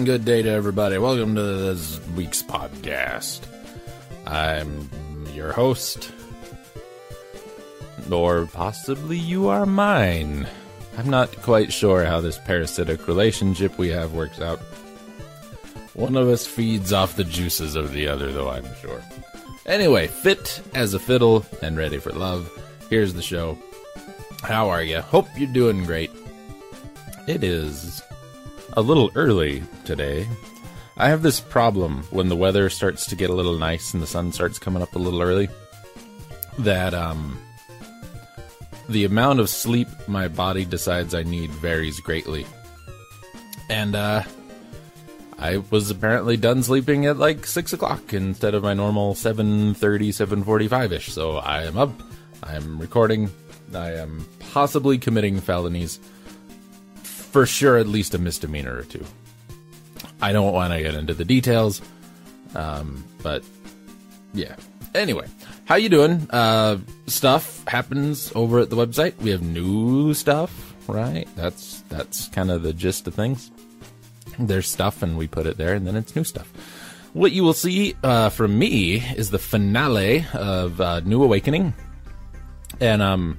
[0.00, 0.96] And good day to everybody.
[0.96, 3.40] Welcome to this week's podcast.
[4.26, 4.88] I'm
[5.34, 6.10] your host,
[8.10, 10.48] or possibly you are mine.
[10.96, 14.60] I'm not quite sure how this parasitic relationship we have works out.
[15.92, 19.04] One of us feeds off the juices of the other, though, I'm sure.
[19.66, 22.50] Anyway, fit as a fiddle and ready for love.
[22.88, 23.58] Here's the show.
[24.44, 25.02] How are you?
[25.02, 26.10] Hope you're doing great.
[27.28, 28.00] It is
[28.74, 30.28] a little early today.
[30.96, 34.06] I have this problem when the weather starts to get a little nice and the
[34.06, 35.48] sun starts coming up a little early
[36.58, 37.38] that um
[38.88, 42.46] the amount of sleep my body decides I need varies greatly.
[43.68, 44.24] And uh
[45.38, 50.92] I was apparently done sleeping at like six o'clock instead of my normal 7.30, 7.45
[50.92, 51.12] ish.
[51.12, 51.98] So I am up.
[52.42, 53.30] I am recording.
[53.74, 55.98] I am possibly committing felonies
[57.30, 59.04] for sure at least a misdemeanor or two.
[60.20, 61.80] I don't want to get into the details,
[62.54, 63.42] um, but
[64.34, 64.56] yeah.
[64.94, 65.26] Anyway,
[65.66, 66.28] how you doing?
[66.30, 69.16] Uh, stuff happens over at the website.
[69.18, 71.28] We have new stuff, right?
[71.36, 73.50] That's that's kind of the gist of things.
[74.38, 76.52] There's stuff, and we put it there, and then it's new stuff.
[77.12, 81.74] What you will see uh, from me is the finale of uh, New Awakening,
[82.80, 83.38] and um,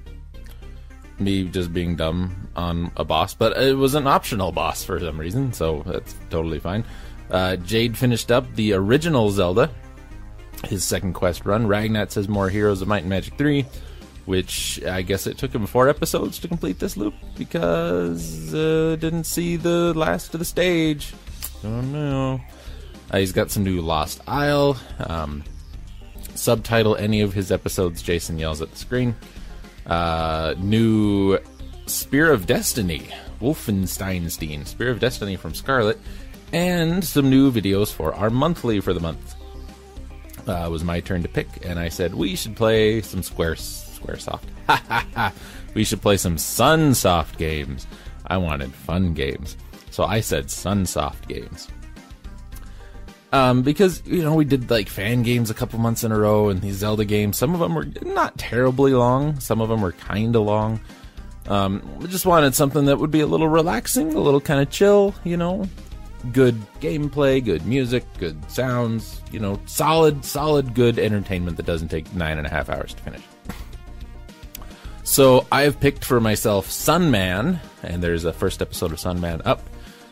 [1.22, 5.20] me just being dumb on a boss, but it was an optional boss for some
[5.20, 6.84] reason, so that's totally fine.
[7.30, 9.70] Uh, Jade finished up the original Zelda,
[10.66, 11.66] his second quest run.
[11.66, 13.66] Ragnat says more Heroes of Might and Magic 3,
[14.26, 19.24] which I guess it took him four episodes to complete this loop because uh, didn't
[19.24, 21.14] see the last of the stage.
[21.64, 22.42] Oh no.
[23.10, 24.78] Uh, he's got some new Lost Isle.
[25.00, 25.44] Um,
[26.36, 29.16] subtitle any of his episodes, Jason yells at the screen
[29.86, 31.38] uh, new
[31.86, 33.08] Spear of Destiny,
[33.42, 36.00] Wolfensteinstein, Spear of Destiny from Scarlet,
[36.54, 39.36] and some new videos for our monthly for the month.
[40.48, 44.44] Uh, was my turn to pick, and I said we should play some Square SquareSoft.
[45.74, 47.88] we should play some Sunsoft games.
[48.28, 49.58] I wanted fun games,
[49.92, 51.68] so I said Sunsoft games.
[53.34, 56.50] Um, because you know we did like fan games a couple months in a row,
[56.50, 57.38] and these Zelda games.
[57.38, 59.40] Some of them were not terribly long.
[59.40, 60.82] Some of them were kind of long.
[61.48, 64.70] Um, we just wanted something that would be a little relaxing, a little kind of
[64.70, 65.16] chill.
[65.24, 65.68] You know,
[66.34, 69.22] good gameplay, good music, good sounds.
[69.32, 73.04] You know, solid, solid, good entertainment that doesn't take nine and a half hours to
[73.04, 73.22] finish.
[75.04, 79.62] So I have picked for myself Sunman, and there's a first episode of Sunman up.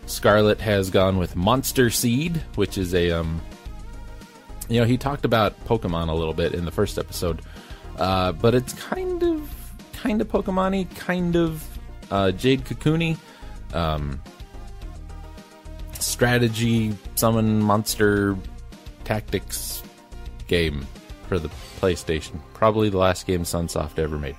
[0.09, 3.41] Scarlet has gone with Monster Seed, which is a um,
[4.67, 7.41] you know, he talked about Pokemon a little bit in the first episode,
[7.97, 9.49] uh, but it's kind of
[9.93, 11.65] kind of Pokemon-y, kind of
[12.11, 13.17] uh, Jade Cocoony,
[13.73, 14.21] um,
[15.93, 18.37] strategy, summon monster
[19.03, 19.83] tactics
[20.47, 20.87] game
[21.27, 21.49] for the
[21.79, 22.39] PlayStation.
[22.53, 24.35] Probably the last game Sunsoft ever made.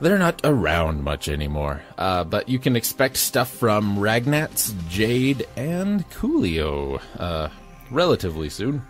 [0.00, 6.08] They're not around much anymore, uh, but you can expect stuff from Ragnats, Jade, and
[6.10, 7.48] Coolio uh,
[7.90, 8.82] relatively soon.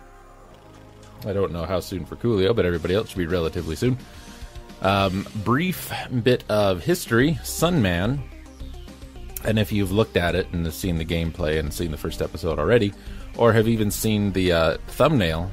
[1.25, 3.97] I don't know how soon for Coolio, but everybody else should be relatively soon.
[4.81, 5.91] Um, brief
[6.23, 8.19] bit of history Sunman,
[9.43, 12.59] and if you've looked at it and seen the gameplay and seen the first episode
[12.59, 12.93] already,
[13.35, 15.49] or have even seen the uh, thumbnail,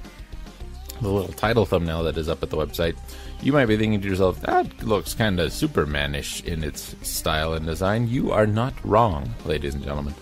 [1.00, 2.96] the little title thumbnail that is up at the website,
[3.42, 7.66] you might be thinking to yourself, that looks kind of Supermanish in its style and
[7.66, 8.08] design.
[8.08, 10.14] You are not wrong, ladies and gentlemen.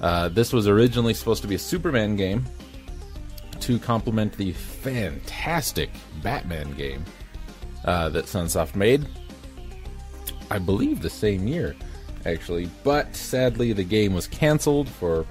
[0.00, 2.44] Uh, this was originally supposed to be a Superman game
[3.60, 5.90] to complement the fantastic
[6.22, 7.04] Batman game
[7.84, 9.06] uh, that Sunsoft made.
[10.50, 11.74] I believe the same year,
[12.26, 12.68] actually.
[12.84, 15.24] But sadly, the game was canceled for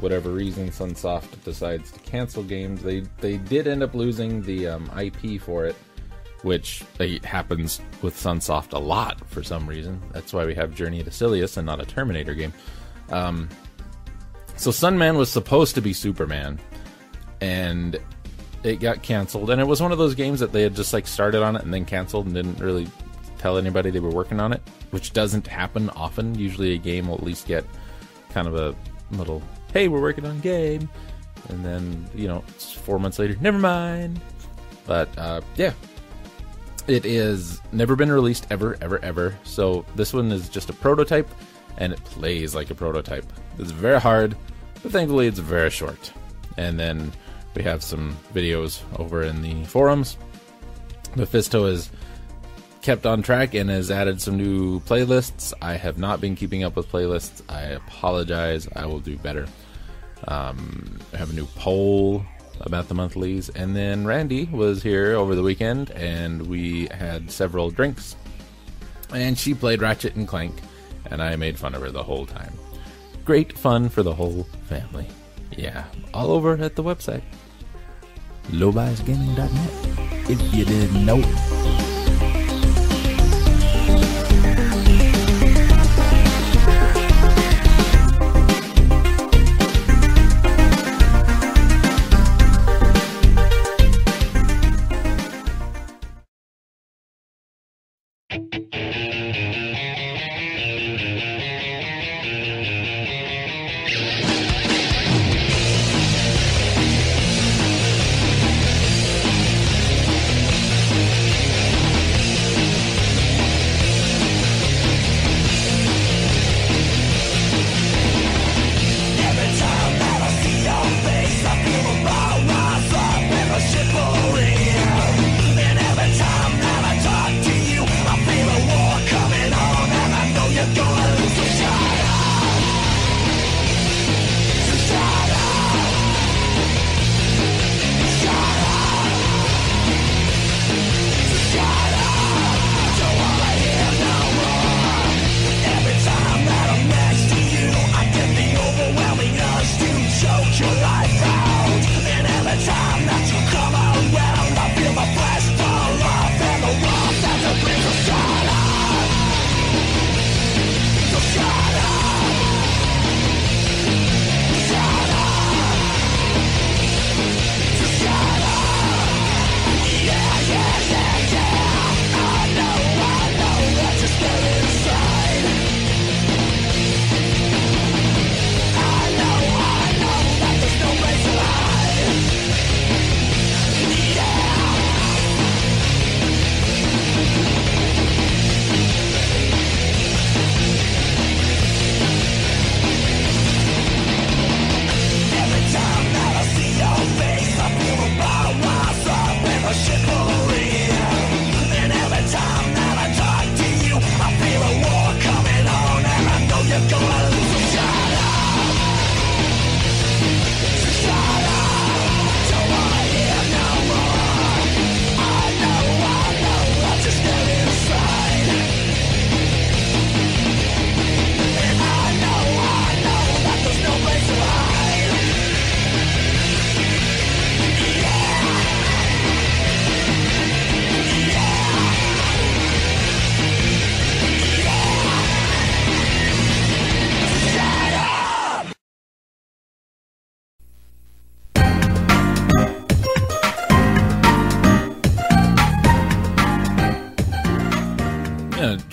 [0.00, 0.68] whatever reason.
[0.70, 2.82] Sunsoft decides to cancel games.
[2.82, 5.76] They they did end up losing the um, IP for it
[6.44, 6.84] which
[7.24, 10.00] happens with Sunsoft a lot for some reason.
[10.12, 12.52] That's why we have Journey to Silius and not a Terminator game.
[13.10, 13.48] Um,
[14.56, 16.60] so Sunman was supposed to be Superman,
[17.40, 17.98] and
[18.62, 19.50] it got canceled.
[19.50, 21.62] And it was one of those games that they had just like started on it
[21.62, 22.88] and then canceled and didn't really
[23.38, 26.34] tell anybody they were working on it, which doesn't happen often.
[26.34, 27.64] Usually, a game will at least get
[28.30, 28.74] kind of a
[29.16, 29.42] little,
[29.72, 30.88] "Hey, we're working on game,"
[31.48, 34.20] and then you know, four months later, never mind.
[34.86, 35.72] But uh, yeah,
[36.86, 39.38] it is never been released ever, ever, ever.
[39.44, 41.28] So this one is just a prototype,
[41.78, 43.26] and it plays like a prototype.
[43.58, 44.36] It's very hard,
[44.82, 46.12] but thankfully it's very short.
[46.56, 47.12] And then
[47.54, 50.16] we have some videos over in the forums.
[51.16, 51.90] Mephisto is
[52.82, 55.54] kept on track and has added some new playlists.
[55.62, 57.40] I have not been keeping up with playlists.
[57.48, 58.68] I apologize.
[58.76, 59.46] I will do better.
[60.28, 62.24] Um, I have a new poll
[62.60, 63.48] about the monthlies.
[63.50, 68.16] And then Randy was here over the weekend and we had several drinks.
[69.12, 70.54] And she played Ratchet and Clank,
[71.06, 72.52] and I made fun of her the whole time.
[73.24, 75.06] Great fun for the whole family.
[75.56, 77.22] Yeah, all over at the website.
[78.48, 80.30] lowbiasgaming.net.
[80.30, 81.53] If you didn't know.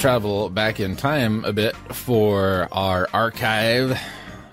[0.02, 3.96] Travel back in time a bit for our archive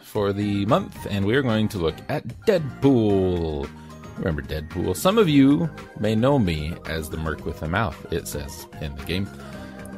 [0.03, 3.67] for the month, and we're going to look at Deadpool.
[4.19, 4.95] Remember Deadpool?
[4.95, 8.95] Some of you may know me as the Merc with a Mouth, it says in
[8.97, 9.27] the game.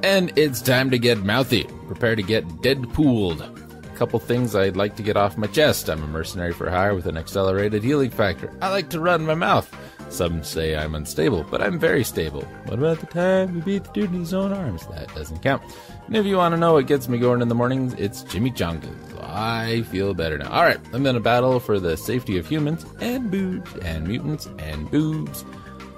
[0.05, 1.65] And it's time to get mouthy.
[1.89, 3.41] Prepare to get Deadpooled.
[3.41, 5.91] A couple things I'd like to get off my chest.
[5.91, 8.57] I'm a mercenary for hire with an accelerated healing factor.
[8.63, 9.69] I like to run my mouth.
[10.11, 12.43] Some say I'm unstable, but I'm very stable.
[12.65, 14.87] What about the time we beat the dude in his own arms?
[14.89, 15.63] That doesn't count.
[16.07, 19.23] And if you want to know what gets me going in the mornings, it's chimichangas.
[19.23, 20.51] I feel better now.
[20.51, 24.91] Alright, I'm in a battle for the safety of humans and boobs and mutants and
[24.91, 25.45] boobs.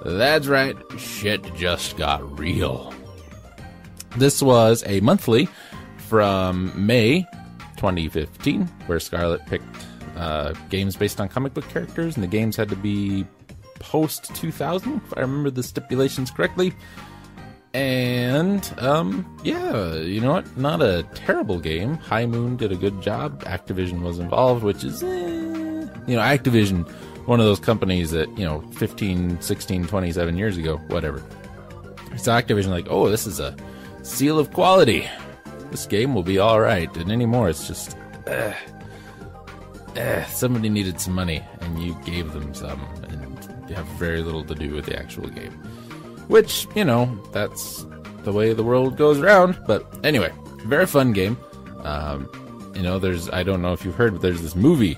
[0.05, 2.93] That's right, shit just got real.
[4.17, 5.47] This was a monthly
[5.97, 7.25] from May
[7.77, 9.65] 2015, where Scarlet picked
[10.15, 13.25] uh, games based on comic book characters, and the games had to be
[13.83, 16.73] post 2000, if I remember the stipulations correctly.
[17.73, 20.57] And, um, yeah, you know what?
[20.57, 21.97] Not a terrible game.
[21.97, 23.43] High Moon did a good job.
[23.43, 25.07] Activision was involved, which is, eh,
[26.07, 26.87] you know, Activision,
[27.27, 31.21] one of those companies that, you know, 15, 16, 27 years ago, whatever.
[32.11, 33.55] It's Activision like, oh, this is a
[34.03, 35.07] seal of quality.
[35.71, 36.95] This game will be alright.
[36.95, 37.97] And anymore, it's just,
[38.27, 38.53] eh,
[39.95, 42.79] eh, somebody needed some money, and you gave them some.
[43.73, 45.51] Have very little to do with the actual game.
[46.27, 47.85] Which, you know, that's
[48.23, 49.59] the way the world goes around.
[49.67, 50.31] But anyway,
[50.65, 51.37] very fun game.
[51.83, 52.29] Um,
[52.75, 54.97] you know, there's, I don't know if you've heard, but there's this movie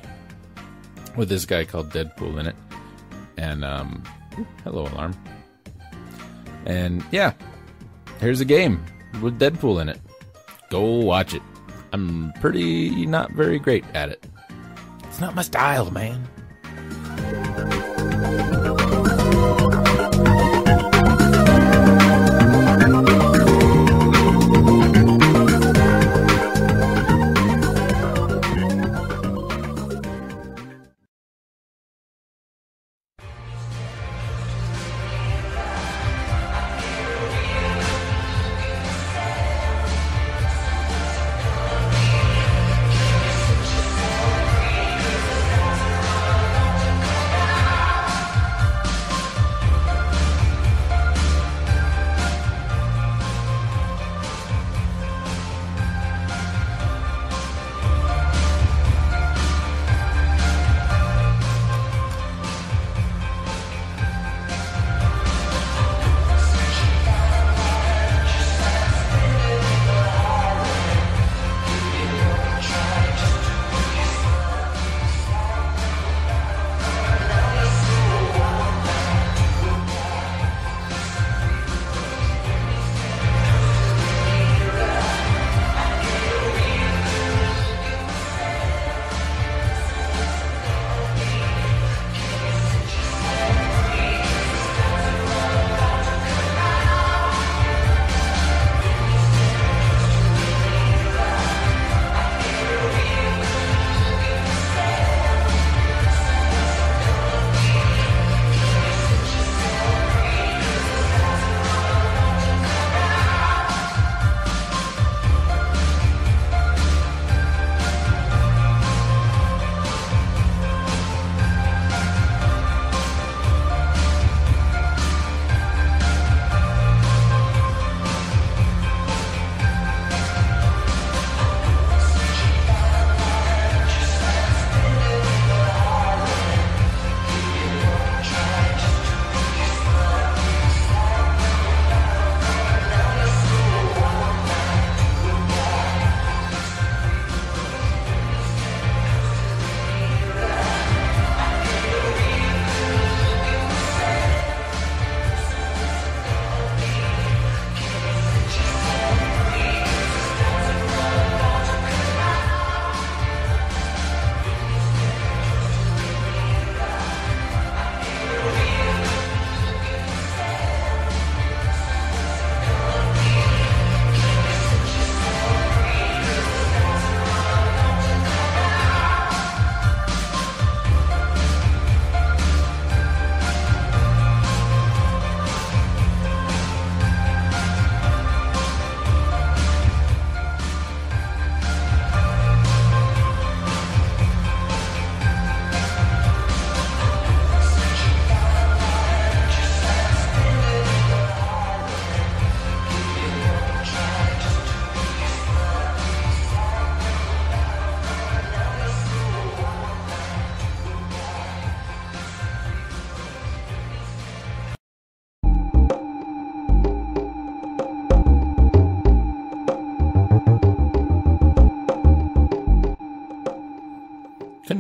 [1.15, 2.55] with this guy called Deadpool in it.
[3.37, 4.03] And, um,
[4.63, 5.15] hello, alarm.
[6.65, 7.33] And yeah,
[8.19, 8.83] here's a game
[9.21, 9.99] with Deadpool in it.
[10.69, 11.41] Go watch it.
[11.93, 14.25] I'm pretty not very great at it.
[15.03, 16.27] It's not my style, man.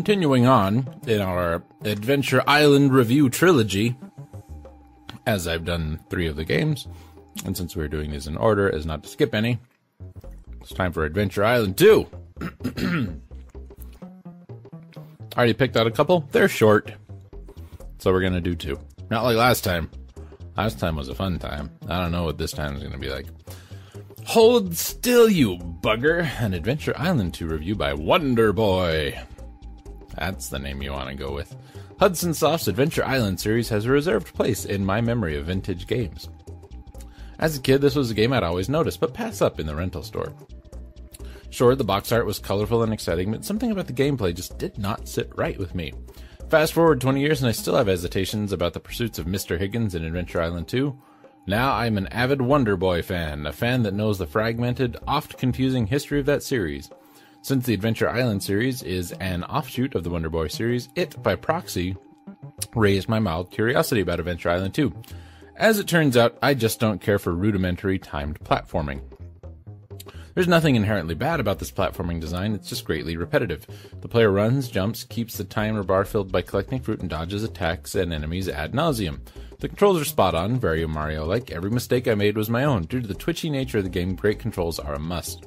[0.05, 3.97] Continuing on in our Adventure Island review trilogy,
[5.25, 6.87] as I've done three of the games,
[7.43, 9.57] and since we're doing these in order as not to skip any,
[10.61, 12.07] it's time for Adventure Island 2.
[12.41, 13.07] I
[15.35, 16.29] Already picked out a couple.
[16.31, 16.93] They're short,
[17.97, 18.79] so we're gonna do two.
[19.09, 19.89] Not like last time.
[20.55, 21.71] Last time was a fun time.
[21.89, 23.25] I don't know what this time is gonna be like.
[24.25, 26.29] Hold still, you bugger!
[26.39, 29.19] An Adventure Island 2 review by Wonder Boy.
[30.17, 31.55] That's the name you want to go with.
[31.99, 36.29] Hudson Soft's Adventure Island series has a reserved place in my memory of vintage games.
[37.39, 39.75] As a kid, this was a game I'd always noticed, but pass up in the
[39.75, 40.33] rental store.
[41.49, 44.77] Sure, the box art was colorful and exciting, but something about the gameplay just did
[44.77, 45.93] not sit right with me.
[46.49, 49.57] Fast forward 20 years, and I still have hesitations about the pursuits of Mr.
[49.57, 50.97] Higgins in Adventure Island 2.
[51.47, 55.87] Now I'm an avid Wonder Boy fan, a fan that knows the fragmented, oft confusing
[55.87, 56.89] history of that series.
[57.45, 61.35] Since the Adventure Island series is an offshoot of the Wonder Boy series, it, by
[61.35, 61.95] proxy,
[62.73, 64.91] raised my mild curiosity about Adventure Island 2.
[65.55, 69.01] As it turns out, I just don't care for rudimentary timed platforming.
[70.33, 73.67] There's nothing inherently bad about this platforming design, it's just greatly repetitive.
[74.01, 77.93] The player runs, jumps, keeps the timer bar filled by collecting fruit, and dodges attacks
[77.93, 79.19] and enemies ad nauseum.
[79.59, 81.51] The controls are spot on, very Mario like.
[81.51, 82.85] Every mistake I made was my own.
[82.85, 85.45] Due to the twitchy nature of the game, great controls are a must.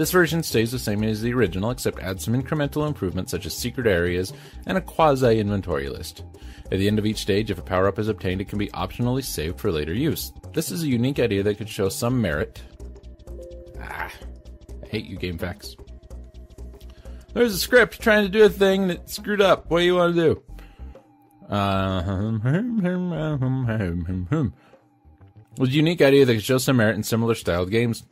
[0.00, 3.54] This version stays the same as the original, except adds some incremental improvements such as
[3.54, 4.32] secret areas
[4.64, 6.24] and a quasi inventory list.
[6.72, 8.68] At the end of each stage, if a power up is obtained, it can be
[8.68, 10.32] optionally saved for later use.
[10.54, 12.62] This is a unique idea that could show some merit.
[13.78, 14.10] Ah,
[14.82, 15.76] I hate you, GameFAQs.
[17.34, 19.68] There's a script trying to do a thing that screwed up.
[19.68, 20.42] What do you want to do?
[21.54, 22.00] Uh,
[25.58, 28.04] was a unique idea that could show some merit in similar styled games.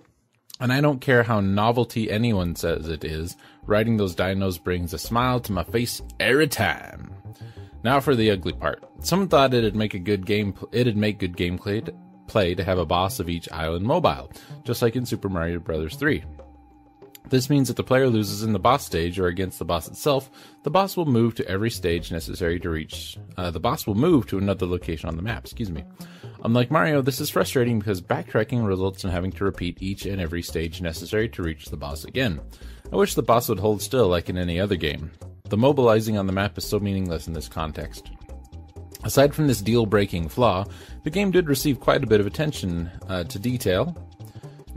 [0.60, 3.36] And I don't care how novelty anyone says it is,
[3.66, 7.14] riding those dinos brings a smile to my face every time.
[7.84, 8.82] Now for the ugly part.
[9.00, 10.54] Someone thought it'd make a good game.
[10.72, 11.94] It'd make good gameplay to,
[12.26, 14.32] play to have a boss of each island mobile,
[14.64, 15.94] just like in Super Mario Bros.
[15.94, 16.24] 3.
[17.30, 20.30] This means if the player loses in the boss stage or against the boss itself,
[20.62, 23.18] the boss will move to every stage necessary to reach.
[23.36, 25.44] Uh, the boss will move to another location on the map.
[25.44, 25.84] Excuse me.
[26.44, 30.42] Unlike Mario, this is frustrating because backtracking results in having to repeat each and every
[30.42, 32.40] stage necessary to reach the boss again.
[32.90, 35.10] I wish the boss would hold still like in any other game.
[35.50, 38.10] The mobilizing on the map is so meaningless in this context.
[39.04, 40.64] Aside from this deal breaking flaw,
[41.04, 43.96] the game did receive quite a bit of attention uh, to detail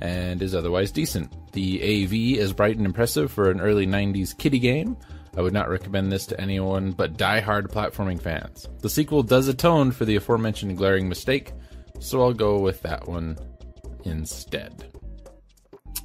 [0.01, 1.31] and is otherwise decent.
[1.53, 4.97] The AV is bright and impressive for an early 90s kiddie game.
[5.37, 8.67] I would not recommend this to anyone but die-hard platforming fans.
[8.79, 11.53] The sequel does atone for the aforementioned glaring mistake,
[11.99, 13.37] so I'll go with that one
[14.03, 14.91] instead.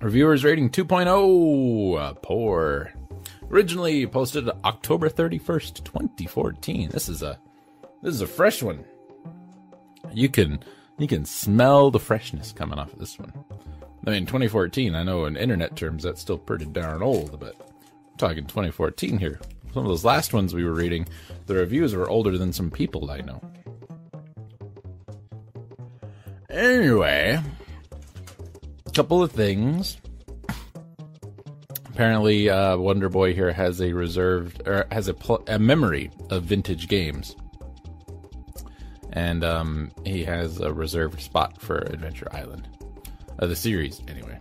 [0.00, 2.92] Reviewers rating 2.0, uh, poor.
[3.50, 6.90] Originally posted October 31st, 2014.
[6.90, 7.38] This is a
[8.02, 8.84] this is a fresh one.
[10.12, 10.60] You can
[10.98, 13.32] you can smell the freshness coming off of this one.
[14.06, 14.94] I mean, 2014.
[14.94, 19.40] I know in internet terms that's still pretty darn old, but I'm talking 2014 here.
[19.74, 21.06] Some of those last ones we were reading,
[21.46, 23.40] the reviews were older than some people I know.
[26.48, 27.40] Anyway,
[28.86, 29.98] a couple of things.
[31.90, 36.44] Apparently, uh, Wonder Boy here has a reserved or has a, pl- a memory of
[36.44, 37.36] vintage games
[39.16, 42.68] and um, he has a reserved spot for Adventure Island,
[43.38, 44.38] uh, the series anyway.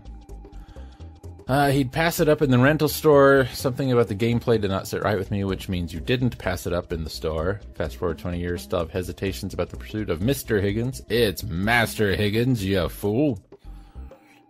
[1.47, 3.47] Uh, he'd pass it up in the rental store.
[3.53, 6.65] Something about the gameplay did not sit right with me, which means you didn't pass
[6.65, 7.61] it up in the store.
[7.75, 10.59] Fast forward 20 years, still have hesitations about the pursuit of Mr.
[10.59, 11.03] Higgins.
[11.07, 13.39] It's Master Higgins, you fool.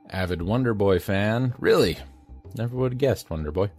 [0.09, 1.53] Avid Wonder Boy fan.
[1.59, 1.97] Really?
[2.55, 3.71] Never would have guessed, Wonder Boy.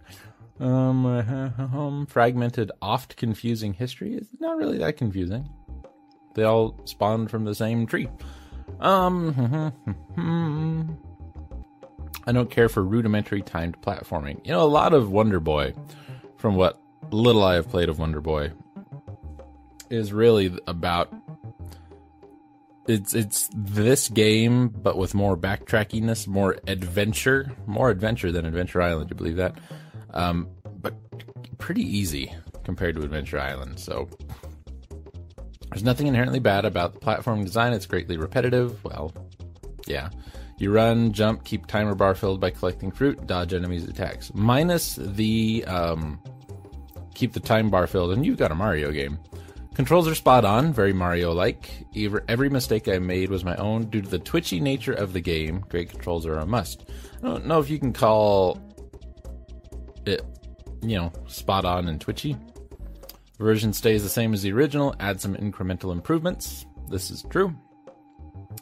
[0.59, 5.49] Um, um, fragmented, oft confusing history is not really that confusing.
[6.35, 8.09] They all spawned from the same tree.
[8.79, 9.73] Um,
[12.27, 14.45] I don't care for rudimentary timed platforming.
[14.45, 15.73] You know, a lot of Wonder Boy,
[16.37, 16.79] from what
[17.11, 18.51] little I have played of Wonder Boy,
[19.89, 21.13] is really about
[22.87, 29.09] it's it's this game but with more backtrackiness, more adventure, more adventure than Adventure Island.
[29.09, 29.57] You believe that?
[30.13, 30.49] Um,
[30.81, 30.95] but
[31.57, 33.79] pretty easy compared to Adventure Island.
[33.79, 34.09] So
[35.71, 37.73] there's nothing inherently bad about the platform design.
[37.73, 38.83] It's greatly repetitive.
[38.83, 39.13] Well,
[39.85, 40.09] yeah.
[40.59, 44.31] You run, jump, keep timer bar filled by collecting fruit, dodge enemies' attacks.
[44.33, 46.19] Minus the um,
[47.13, 49.19] keep the time bar filled, and you've got a Mario game.
[49.75, 51.69] Controls are spot on, very Mario like.
[52.27, 55.63] Every mistake I made was my own due to the twitchy nature of the game.
[55.69, 56.89] Great controls are a must.
[57.21, 58.59] I don't know if you can call
[60.07, 60.23] it,
[60.81, 62.35] you know, spot on and twitchy
[63.39, 66.65] version stays the same as the original, add some incremental improvements.
[66.89, 67.55] This is true.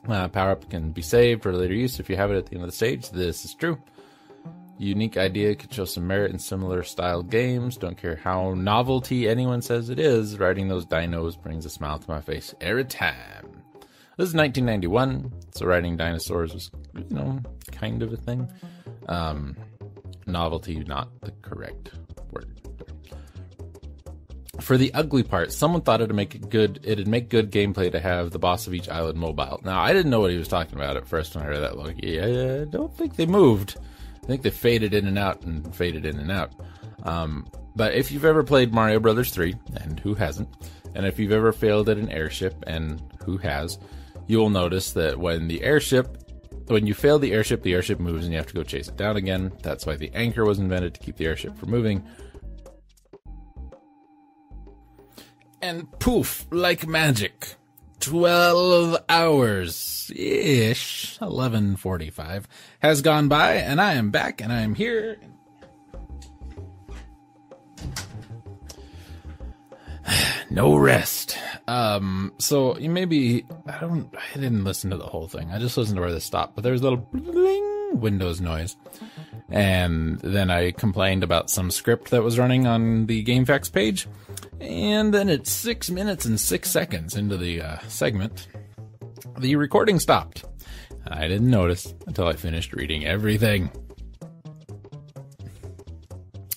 [0.07, 2.55] Uh, power up can be saved for later use if you have it at the
[2.55, 3.09] end of the stage.
[3.09, 3.81] This is true.
[4.77, 7.77] Unique idea could show some merit in similar style games.
[7.77, 12.11] Don't care how novelty anyone says it is, riding those dinos brings a smile to
[12.11, 13.63] my face every time.
[14.17, 18.49] This is 1991, so riding dinosaurs was, you know, kind of a thing.
[19.07, 19.55] Um,
[20.25, 21.91] novelty, not the correct
[24.61, 26.79] for the ugly part, someone thought it'd make good.
[26.83, 29.59] It'd make good gameplay to have the boss of each island mobile.
[29.63, 31.77] Now, I didn't know what he was talking about at first when I heard that.
[31.77, 33.77] Like, yeah, I don't think they moved.
[34.23, 36.51] I think they faded in and out and faded in and out.
[37.03, 40.49] Um, but if you've ever played Mario Brothers 3, and who hasn't,
[40.95, 43.77] and if you've ever failed at an airship, and who has,
[44.27, 46.17] you will notice that when the airship,
[46.67, 48.97] when you fail the airship, the airship moves and you have to go chase it
[48.97, 49.51] down again.
[49.61, 52.03] That's why the anchor was invented to keep the airship from moving.
[55.61, 57.55] And poof, like magic,
[57.99, 62.45] 12 hours ish, 11:45
[62.79, 65.17] has gone by and I am back and I am here.
[70.49, 71.37] no rest.
[71.67, 75.51] Um so you maybe I don't I didn't listen to the whole thing.
[75.51, 78.75] I just listened to where this stopped, but there's a little bling Windows noise.
[79.49, 84.07] And then I complained about some script that was running on the GameFAQs page.
[84.59, 88.47] And then at six minutes and six seconds into the uh, segment,
[89.39, 90.45] the recording stopped.
[91.07, 93.69] I didn't notice until I finished reading everything.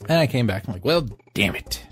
[0.09, 1.85] And I came back and I'm like, well, damn it.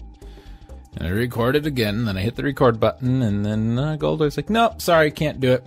[0.96, 4.48] And I recorded again, then I hit the record button, and then uh, Goldberg's like,
[4.48, 5.66] nope, sorry, can't do it.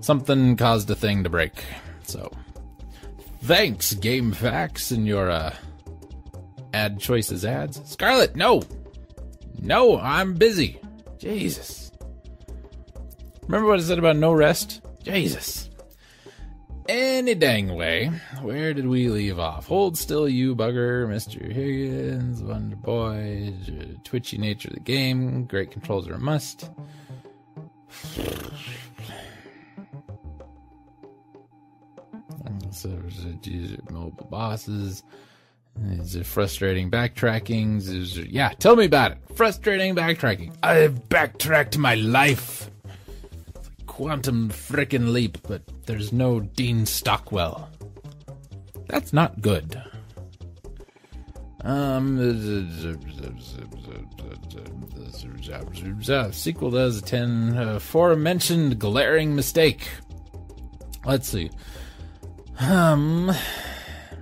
[0.00, 1.52] Something caused a thing to break.
[2.04, 2.32] So
[3.42, 5.52] Thanks, GameFAQs, and your uh,
[6.72, 7.80] ad choices ads.
[7.90, 8.62] Scarlet, no!
[9.60, 10.80] No, I'm busy.
[11.18, 11.90] Jesus.
[13.42, 14.80] Remember what I said about no rest?
[15.02, 15.70] Jesus.
[16.88, 18.12] Any dang way.
[18.42, 19.66] Where did we leave off?
[19.66, 21.50] Hold still, you bugger, Mr.
[21.50, 23.54] Higgins, Wonder Boy,
[24.04, 26.70] twitchy nature of the game, great controls are a must.
[32.72, 32.88] So
[33.90, 35.02] mobile bosses.
[35.84, 37.76] Is it frustrating backtracking?
[37.78, 39.18] Is it, yeah, tell me about it.
[39.34, 40.54] Frustrating backtracking.
[40.62, 42.70] I've backtracked my life.
[43.86, 47.68] Quantum frickin' leap, but there's no Dean Stockwell.
[48.88, 49.80] That's not good.
[51.64, 52.18] Um,
[56.32, 59.88] sequel does uh, aforementioned glaring mistake.
[61.04, 61.50] Let's see.
[62.60, 63.32] Um,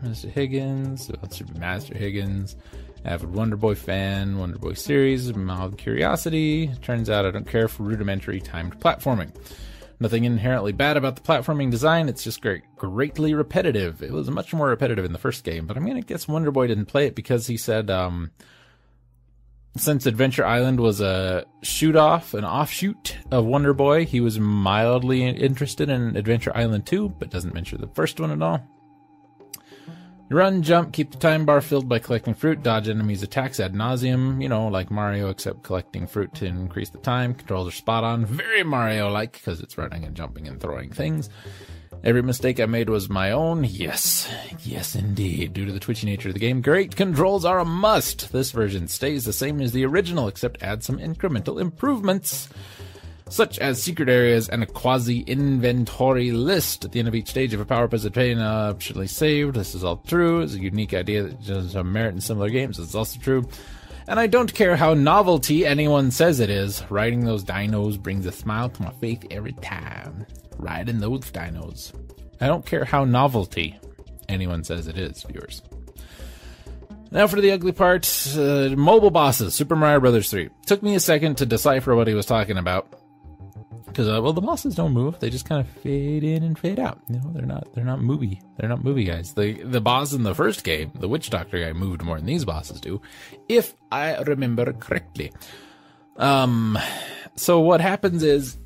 [0.03, 0.31] Mr.
[0.31, 1.11] Higgins,
[1.59, 2.57] Master Higgins,
[3.05, 6.71] avid Wonder Boy fan, Wonder Boy series, mild curiosity.
[6.83, 9.35] Turns out I don't care for rudimentary timed platforming.
[9.99, 14.03] Nothing inherently bad about the platforming design, it's just great, greatly repetitive.
[14.03, 16.51] It was much more repetitive in the first game, but I mean, I guess Wonder
[16.51, 18.31] Boy didn't play it because he said, um,
[19.77, 25.27] since Adventure Island was a shoot off, an offshoot of Wonder Boy, he was mildly
[25.27, 28.61] interested in Adventure Island 2, but doesn't mention the first one at all.
[30.29, 34.43] run, jump, keep the time bar filled by collecting fruit, dodge enemies' attacks ad nauseum,
[34.43, 37.35] you know, like Mario, except collecting fruit to increase the time.
[37.35, 41.31] Controls are spot on, very Mario like, because it's running and jumping and throwing things.
[42.03, 43.63] Every mistake I made was my own.
[43.65, 44.27] Yes,
[44.65, 45.53] yes, indeed.
[45.53, 48.33] Due to the twitchy nature of the game, great controls are a must.
[48.33, 52.49] This version stays the same as the original, except adds some incremental improvements,
[53.29, 57.53] such as secret areas and a quasi inventory list at the end of each stage.
[57.53, 59.55] If a power up is obtained, uh, optionally saved.
[59.55, 60.41] This is all true.
[60.41, 62.79] It's a unique idea that does have merit in similar games.
[62.79, 63.47] It's also true.
[64.09, 66.83] And I don't care how novelty anyone says it is.
[66.89, 70.27] Riding those dinos brings a smile to my face every time
[70.61, 71.93] riding those dinos.
[72.41, 73.79] I don't care how novelty
[74.29, 75.63] anyone says it is, viewers.
[77.11, 80.49] Now for the ugly part, uh, mobile bosses, Super Mario Brothers 3.
[80.67, 82.95] Took me a second to decipher what he was talking about.
[83.87, 86.79] Because uh, well, the bosses don't move; they just kind of fade in and fade
[86.79, 87.01] out.
[87.09, 89.35] You know, they're not they're not movie they're not movie guys.
[89.35, 92.45] The the boss in the first game, the Witch Doctor guy, moved more than these
[92.45, 93.03] bosses do,
[93.49, 95.33] if I remember correctly.
[96.19, 96.79] Um,
[97.35, 98.59] so what happens is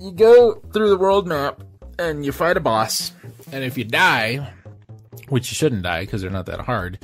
[0.00, 1.62] you go through the world map
[1.98, 3.12] and you fight a boss,
[3.52, 4.50] and if you die,
[5.28, 6.98] which you shouldn't die because they're not that hard,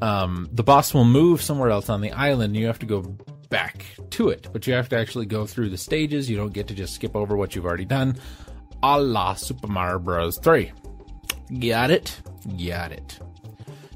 [0.00, 2.54] um, the boss will move somewhere else on the island.
[2.54, 3.02] And you have to go
[3.50, 6.30] back to it, but you have to actually go through the stages.
[6.30, 8.16] You don't get to just skip over what you've already done.
[8.82, 10.38] A la Super Mario Bros.
[10.38, 10.72] 3.
[11.60, 12.20] Got it?
[12.66, 13.18] Got it.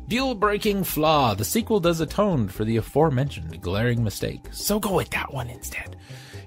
[0.06, 1.34] Deal breaking flaw.
[1.34, 4.42] The sequel does atone for the aforementioned glaring mistake.
[4.52, 5.96] So go with that one instead.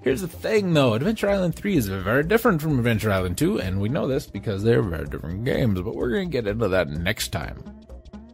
[0.02, 3.80] Here's the thing though, Adventure Island 3 is very different from Adventure Island 2, and
[3.80, 7.30] we know this because they're very different games, but we're gonna get into that next
[7.30, 7.64] time.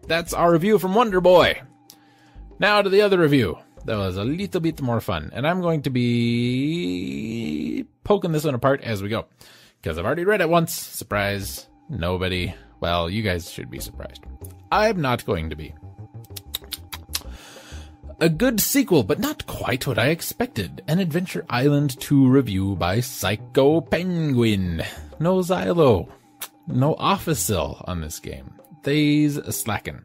[0.08, 1.62] That's our review from Wonder Boy.
[2.60, 3.58] Now to the other review.
[3.86, 8.56] That was a little bit more fun, and I'm going to be poking this one
[8.56, 9.25] apart as we go.
[9.82, 10.73] Because I've already read it once.
[10.73, 11.67] Surprise.
[11.89, 12.53] Nobody.
[12.82, 14.25] Well, you guys should be surprised.
[14.71, 15.73] I'm not going to be.
[18.19, 20.82] A good sequel, but not quite what I expected.
[20.88, 24.82] An Adventure Island 2 review by Psycho Penguin.
[25.19, 26.10] No Xylo.
[26.65, 28.51] No Officer on this game.
[28.82, 30.03] They's slacking.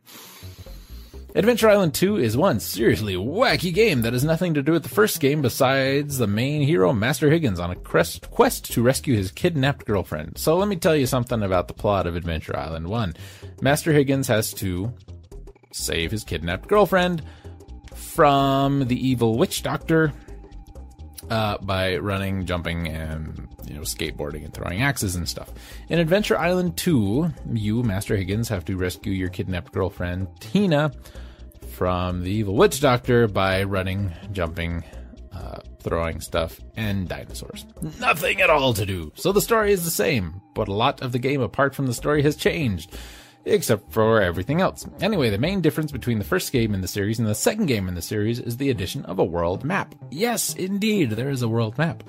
[1.34, 4.90] Adventure Island 2 is one seriously wacky game that has nothing to do with the
[4.90, 9.86] first game besides the main hero, Master Higgins, on a quest to rescue his kidnapped
[9.86, 10.36] girlfriend.
[10.36, 13.14] So let me tell you something about the plot of Adventure Island 1.
[13.62, 14.92] Master Higgins has to
[15.72, 17.22] save his kidnapped girlfriend
[18.02, 20.12] from the evil witch doctor.
[21.30, 25.48] uh, by running, jumping, and you know skateboarding and throwing axes and stuff.
[25.88, 30.92] In Adventure Island 2, you, Master Higgins, have to rescue your kidnapped girlfriend Tina
[31.70, 34.84] from the evil witch doctor by running, jumping,
[35.32, 37.64] uh, throwing stuff, and dinosaurs.
[38.00, 39.12] Nothing at all to do.
[39.14, 41.94] So the story is the same, but a lot of the game apart from the
[41.94, 42.94] story has changed
[43.44, 44.86] except for everything else.
[45.00, 47.88] Anyway, the main difference between the first game in the series and the second game
[47.88, 49.94] in the series is the addition of a world map.
[50.10, 52.04] Yes, indeed, there is a world map.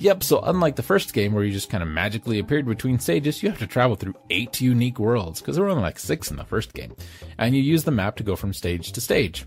[0.00, 3.42] Yep, so unlike the first game where you just kind of magically appeared between stages,
[3.42, 6.36] you have to travel through eight unique worlds, because there were only like six in
[6.36, 6.94] the first game,
[7.36, 9.44] and you use the map to go from stage to stage.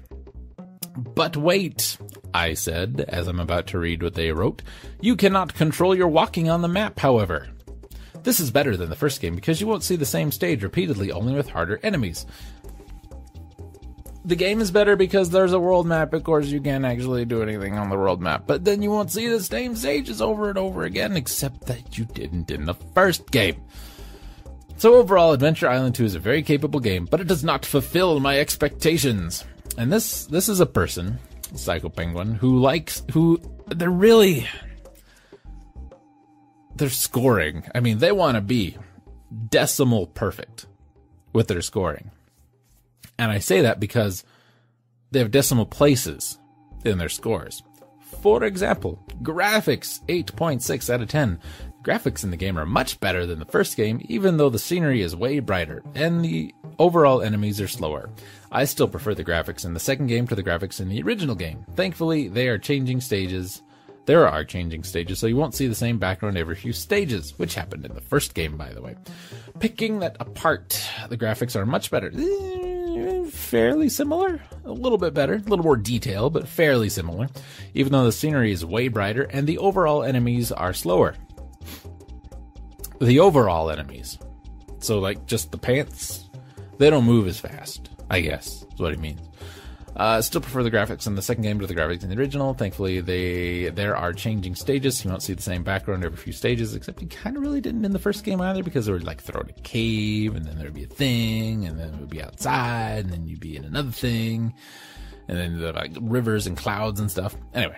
[0.97, 1.97] But wait,
[2.33, 4.61] I said, as I'm about to read what they wrote.
[4.99, 7.47] You cannot control your walking on the map, however.
[8.23, 11.11] This is better than the first game because you won't see the same stage repeatedly,
[11.11, 12.25] only with harder enemies.
[14.23, 16.13] The game is better because there's a world map.
[16.13, 19.11] Of course, you can't actually do anything on the world map, but then you won't
[19.11, 23.31] see the same stages over and over again, except that you didn't in the first
[23.31, 23.59] game.
[24.77, 28.19] So overall, Adventure Island 2 is a very capable game, but it does not fulfill
[28.19, 29.43] my expectations.
[29.77, 31.17] And this this is a person,
[31.55, 34.47] Psycho Penguin, who likes who they're really
[36.75, 37.63] their scoring.
[37.73, 38.77] I mean, they want to be
[39.49, 40.65] decimal perfect
[41.33, 42.11] with their scoring.
[43.17, 44.23] And I say that because
[45.11, 46.39] they have decimal places
[46.83, 47.63] in their scores.
[48.21, 51.39] For example, graphics 8.6 out of 10.
[51.83, 55.01] Graphics in the game are much better than the first game, even though the scenery
[55.01, 58.09] is way brighter and the overall enemies are slower.
[58.51, 61.35] I still prefer the graphics in the second game to the graphics in the original
[61.35, 61.65] game.
[61.75, 63.63] Thankfully, they are changing stages
[64.05, 67.55] there are changing stages, so you won't see the same background every few stages, which
[67.55, 68.95] happened in the first game, by the way.
[69.59, 72.11] Picking that apart, the graphics are much better.
[72.13, 77.29] Eh, fairly similar, a little bit better, a little more detail, but fairly similar,
[77.73, 81.15] even though the scenery is way brighter and the overall enemies are slower.
[82.99, 84.17] The overall enemies.
[84.79, 86.29] So, like, just the pants,
[86.79, 89.21] they don't move as fast, I guess, is what it means.
[89.95, 92.53] Uh, still prefer the graphics in the second game to the graphics in the original.
[92.53, 95.03] Thankfully, they there are changing stages.
[95.03, 97.83] You won't see the same background every few stages, except you kind of really didn't
[97.83, 100.55] in the first game either because they would like throw in a cave, and then
[100.55, 103.57] there would be a thing, and then it would be outside, and then you'd be
[103.57, 104.53] in another thing,
[105.27, 107.35] and then the like rivers and clouds and stuff.
[107.53, 107.77] Anyway,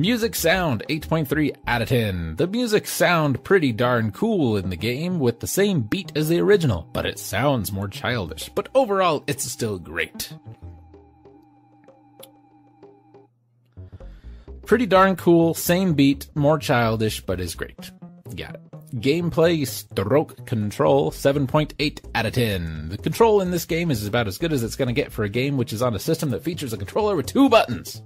[0.00, 2.36] Music sound 8.3 out of 10.
[2.36, 6.40] The music sound pretty darn cool in the game with the same beat as the
[6.40, 8.48] original, but it sounds more childish.
[8.54, 10.32] But overall, it's still great.
[14.64, 17.90] Pretty darn cool, same beat, more childish, but is great.
[18.34, 18.62] Got it.
[19.02, 22.88] Gameplay stroke control 7.8 out of 10.
[22.88, 25.24] The control in this game is about as good as it's going to get for
[25.24, 28.00] a game which is on a system that features a controller with two buttons.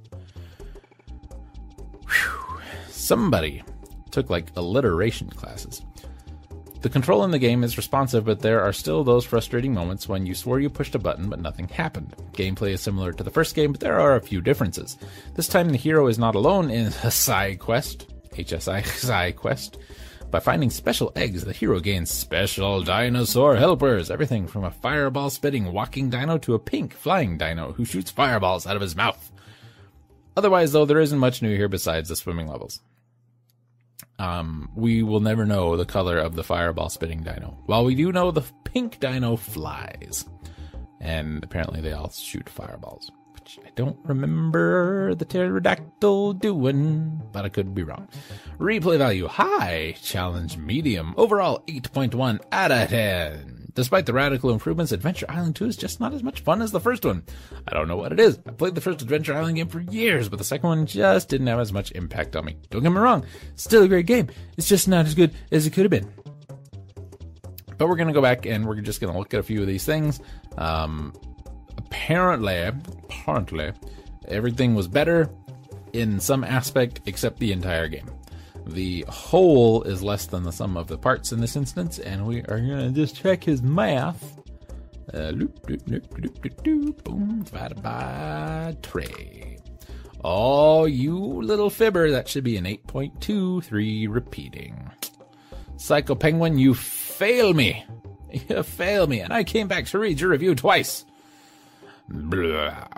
[2.95, 3.63] Somebody
[4.13, 5.83] took like alliteration classes.
[6.81, 10.27] The control in the game is responsive, but there are still those frustrating moments when
[10.27, 12.15] you swore you pushed a button but nothing happened.
[12.33, 14.97] Gameplay is similar to the first game, but there are a few differences.
[15.35, 19.77] This time the hero is not alone in a side quest, HSI side quest.
[20.31, 24.11] By finding special eggs, the hero gains special dinosaur helpers.
[24.11, 28.69] Everything from a fireball spitting walking dino to a pink flying dino who shoots fireballs
[28.69, 29.33] out of his mouth.
[30.37, 32.81] Otherwise, though, there isn't much new here besides the swimming levels.
[34.19, 37.59] Um, we will never know the color of the fireball spitting dino.
[37.67, 40.27] While we do know the pink dino flies.
[41.01, 43.11] And apparently they all shoot fireballs.
[43.35, 48.09] Which I don't remember the pterodactyl doing, but I could be wrong.
[48.59, 53.64] Replay value high, challenge medium, overall 8.1 out of 10.
[53.75, 56.81] Despite the radical improvements, Adventure Island 2 is just not as much fun as the
[56.81, 57.25] first one.
[57.67, 58.39] I don't know what it is.
[58.47, 61.49] I played the first Adventure Island game for years, but the second one just didn't
[61.49, 62.57] have as much impact on me.
[62.71, 64.29] Don't get me wrong, still a great game.
[64.57, 66.09] It's just not as good as it could have been.
[67.77, 69.61] But we're going to go back and we're just going to look at a few
[69.61, 70.21] of these things.
[70.57, 71.13] Um,
[71.77, 73.73] apparently, apparently,
[74.29, 75.29] everything was better
[75.93, 78.09] in some aspect except the entire game.
[78.67, 82.41] The whole is less than the sum of the parts in this instance, and we
[82.43, 84.39] are going to just check his math.
[85.13, 89.59] Uh, loop, loop, loop, loop, loop, loop, boom, divided by tray.
[90.25, 94.91] Oh, you little fibber, that should be an 8.23 repeating.
[95.77, 97.85] Psycho Penguin, you fail me.
[98.49, 101.05] You fail me, and I came back to read your review twice.
[102.09, 102.89] Blah.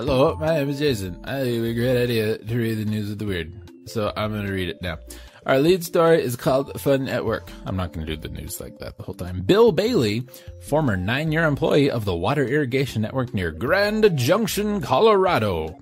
[0.00, 1.20] Hello, my name is Jason.
[1.24, 3.52] I think it would be a great idea to read the news of the weird.
[3.84, 4.96] So I'm going to read it now.
[5.44, 7.50] Our lead story is called Fun at Work.
[7.66, 9.42] I'm not going to do the news like that the whole time.
[9.42, 10.26] Bill Bailey,
[10.62, 15.78] former nine year employee of the water irrigation network near Grand Junction, Colorado,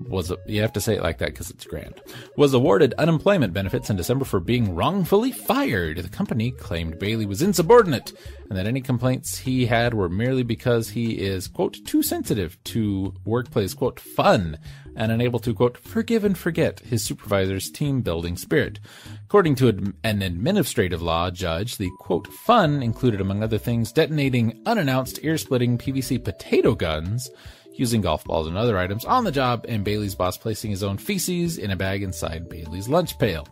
[0.00, 2.00] was you have to say it like that because it's grand
[2.36, 5.98] was awarded unemployment benefits in December for being wrongfully fired.
[5.98, 8.12] The company claimed Bailey was insubordinate
[8.48, 13.14] and that any complaints he had were merely because he is quote too sensitive to
[13.24, 14.58] workplace quote fun
[14.94, 18.80] and unable to quote forgive and forget his supervisor's team building spirit.
[19.24, 25.20] According to an administrative law judge, the quote fun included among other things detonating unannounced
[25.22, 27.30] ear splitting PVC potato guns
[27.78, 30.98] using golf balls and other items on the job, and Bailey's boss placing his own
[30.98, 33.46] feces in a bag inside Bailey's lunch pail.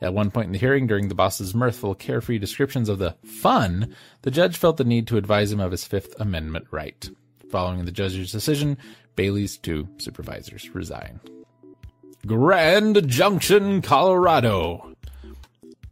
[0.00, 3.94] At one point in the hearing, during the boss's mirthful, carefree descriptions of the fun,
[4.22, 7.08] the judge felt the need to advise him of his Fifth Amendment right.
[7.50, 8.76] Following the judge's decision,
[9.14, 11.20] Bailey's two supervisors resign.
[12.26, 14.94] Grand Junction, Colorado.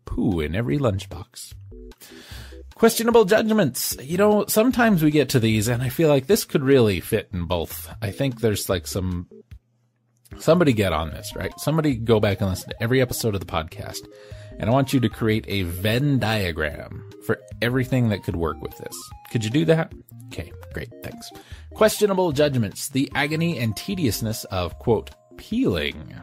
[0.05, 1.55] Poo in every lunchbox
[2.75, 3.97] questionable judgments.
[4.03, 7.29] You know, sometimes we get to these and I feel like this could really fit
[7.33, 7.89] in both.
[8.03, 9.29] I think there's like some
[10.39, 11.53] somebody get on this, right?
[11.59, 14.07] Somebody go back and listen to every episode of the podcast.
[14.59, 18.77] And I want you to create a Venn diagram for everything that could work with
[18.79, 18.95] this.
[19.31, 19.93] Could you do that?
[20.29, 20.91] Okay, great.
[21.03, 21.31] Thanks.
[21.75, 26.15] Questionable judgments, the agony and tediousness of quote peeling.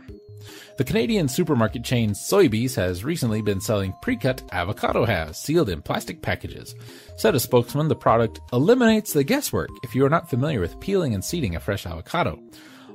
[0.81, 6.23] The Canadian supermarket chain Sobeys has recently been selling pre-cut avocado halves sealed in plastic
[6.23, 6.73] packages.
[7.17, 11.13] Said a spokesman, the product eliminates the guesswork if you are not familiar with peeling
[11.13, 12.41] and seeding a fresh avocado.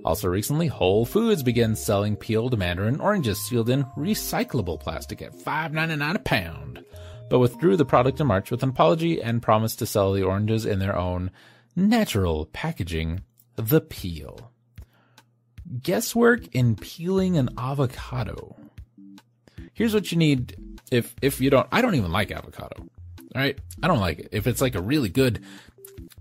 [0.05, 6.17] Also recently, Whole Foods began selling peeled mandarin oranges sealed in recyclable plastic at $5.99
[6.17, 6.85] a pound,
[7.31, 10.67] but withdrew the product in March with an apology and promised to sell the oranges
[10.67, 11.31] in their own
[11.77, 13.23] natural packaging,
[13.55, 14.51] the peel
[15.83, 18.57] guesswork in peeling an avocado.
[19.75, 20.57] Here's what you need
[20.91, 22.77] if if you don't I don't even like avocado.
[22.79, 22.89] All
[23.35, 23.59] right?
[23.83, 24.29] I don't like it.
[24.33, 25.45] If it's like a really good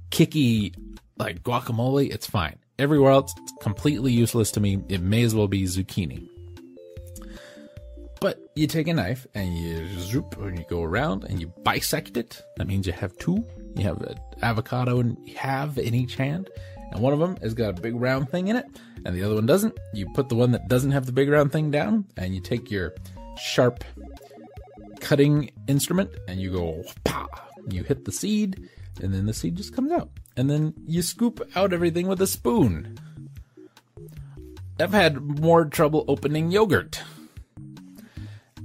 [0.10, 0.74] kicky
[1.18, 2.58] like guacamole, it's fine.
[2.78, 4.84] Everywhere else it's completely useless to me.
[4.90, 6.28] It may as well be zucchini.
[8.22, 12.18] But you take a knife and you zoop and you go around and you bisect
[12.18, 12.42] it.
[12.58, 13.46] That means you have two.
[13.76, 16.50] You have an avocado and you have in each hand
[16.96, 18.66] and one of them has got a big round thing in it,
[19.04, 19.78] and the other one doesn't.
[19.94, 22.72] You put the one that doesn't have the big round thing down, and you take
[22.72, 22.94] your
[23.38, 23.84] sharp
[25.02, 27.28] cutting instrument and you go, pa!
[27.70, 28.70] You hit the seed,
[29.02, 30.10] and then the seed just comes out.
[30.38, 32.98] And then you scoop out everything with a spoon.
[34.80, 37.02] I've had more trouble opening yogurt.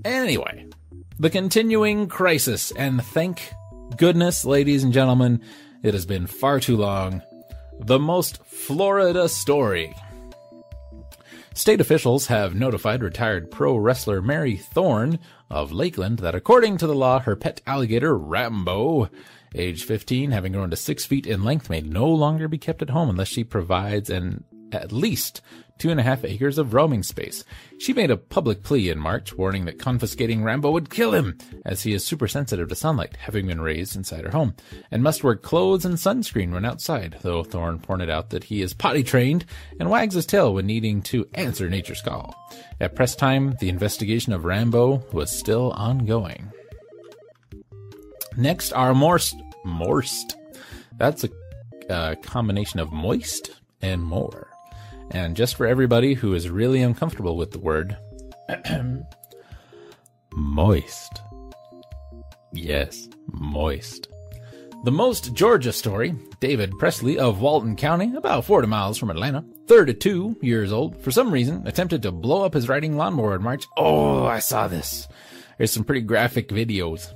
[0.05, 0.69] Anyway,
[1.19, 3.51] the continuing crisis, and thank
[3.97, 5.43] goodness, ladies and gentlemen,
[5.83, 7.23] it has been far too long
[7.87, 9.95] the most Florida story.
[11.55, 15.19] State officials have notified retired pro wrestler Mary Thorne
[15.51, 19.11] of Lakeland that according to the law, her pet alligator, Rambo,
[19.55, 22.91] age 15, having grown to six feet in length, may no longer be kept at
[22.91, 25.41] home unless she provides an at least
[25.81, 27.43] two and a half acres of roaming space.
[27.79, 31.83] She made a public plea in March, warning that confiscating Rambo would kill him, as
[31.83, 34.55] he is super sensitive to sunlight, having been raised inside her home,
[34.91, 38.75] and must wear clothes and sunscreen when outside, though Thorne pointed out that he is
[38.75, 39.47] potty trained
[39.81, 42.37] and wags his tail when needing to answer nature's call.
[42.79, 46.53] At press time, the investigation of Rambo was still ongoing.
[48.37, 49.37] Next are morst.
[49.65, 50.37] Morst.
[50.99, 51.31] That's a
[51.91, 53.51] uh, combination of moist
[53.81, 54.51] and more.
[55.11, 57.97] And just for everybody who is really uncomfortable with the word,
[60.35, 61.21] moist.
[62.53, 64.09] Yes, moist.
[64.85, 70.39] The most Georgia story David Presley of Walton County, about 40 miles from Atlanta, 32
[70.41, 73.67] years old, for some reason attempted to blow up his riding lawnmower in March.
[73.77, 75.07] Oh, I saw this.
[75.59, 77.13] There's some pretty graphic videos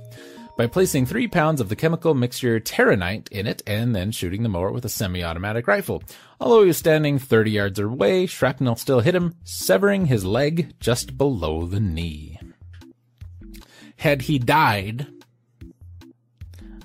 [0.57, 4.49] by placing three pounds of the chemical mixture Tannerite in it and then shooting the
[4.49, 6.03] mower with a semi-automatic rifle.
[6.39, 11.17] Although he was standing 30 yards away, shrapnel still hit him, severing his leg just
[11.17, 12.39] below the knee.
[13.97, 15.07] Had he died,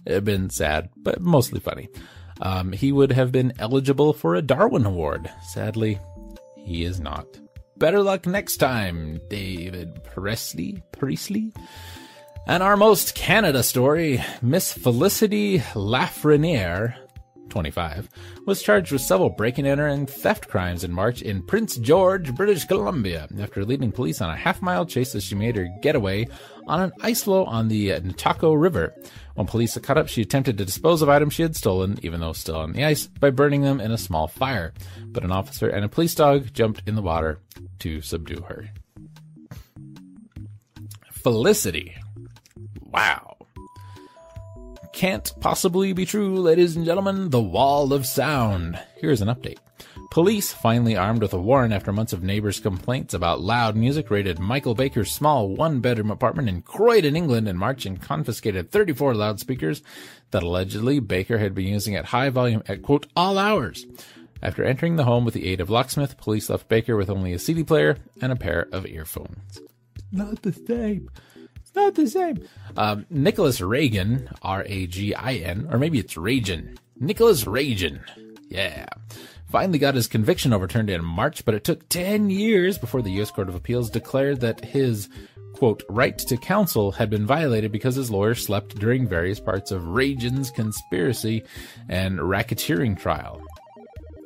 [0.07, 1.89] it had been sad, but mostly funny.
[2.41, 5.31] Um, he would have been eligible for a Darwin Award.
[5.43, 5.99] Sadly,
[6.57, 7.27] he is not.
[7.77, 10.83] Better luck next time, David Presley.
[10.93, 11.53] Presley.
[12.47, 16.97] And our most Canada story Miss Felicity Lafreniere,
[17.49, 18.09] 25,
[18.47, 22.35] was charged with several break and enter and theft crimes in March in Prince George,
[22.35, 26.27] British Columbia, after leading police on a half mile chase as she made her getaway
[26.67, 28.95] on an ice floe on the Nechako River.
[29.35, 32.33] When police caught up, she attempted to dispose of items she had stolen, even though
[32.33, 34.73] still on the ice, by burning them in a small fire.
[35.07, 37.41] But an officer and a police dog jumped in the water
[37.81, 38.71] to subdue her.
[41.13, 41.95] Felicity.
[42.93, 43.37] Wow.
[44.93, 47.31] Can't possibly be true, ladies and gentlemen.
[47.31, 48.79] The Wall of Sound.
[48.97, 49.59] Here's an update.
[50.11, 54.41] Police, finally armed with a warrant after months of neighbors' complaints about loud music, raided
[54.41, 59.83] Michael Baker's small one bedroom apartment in Croydon, England in March and confiscated 34 loudspeakers
[60.33, 63.87] that allegedly Baker had been using at high volume at quote, all hours.
[64.43, 67.39] After entering the home with the aid of locksmith, police left Baker with only a
[67.39, 69.61] CD player and a pair of earphones.
[70.11, 71.09] Not the same.
[71.71, 72.49] It's not the same.
[72.77, 76.77] Um, Nicholas Reagan, R A G I N, or maybe it's Reagin.
[76.99, 78.01] Nicholas Reagin.
[78.49, 78.87] Yeah
[79.51, 83.33] finally got his conviction overturned in March, but it took 10 years before the U.S.
[83.33, 85.09] Court of Appeals declared that his
[85.55, 89.89] quote, right to counsel had been violated because his lawyer slept during various parts of
[89.89, 91.43] Reagin's conspiracy
[91.89, 93.43] and racketeering trial.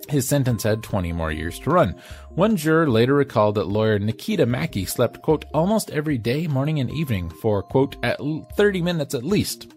[0.08, 1.96] His sentence had 20 more years to run.
[2.34, 6.90] One juror later recalled that lawyer Nikita Mackey slept, quote, almost every day, morning and
[6.90, 8.18] evening for, quote, at
[8.56, 9.72] 30 minutes at least.